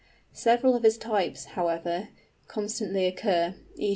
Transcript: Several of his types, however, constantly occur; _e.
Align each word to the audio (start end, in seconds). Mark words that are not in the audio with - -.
Several 0.33 0.75
of 0.75 0.81
his 0.81 0.97
types, 0.97 1.45
however, 1.45 2.09
constantly 2.47 3.05
occur; 3.05 3.53
_e. 3.77 3.89